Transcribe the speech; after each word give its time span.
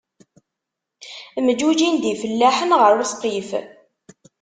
Mǧuǧǧin-d 1.45 2.03
ifellaḥen 2.13 2.71
ɣer 2.81 2.93
usqif. 3.03 3.49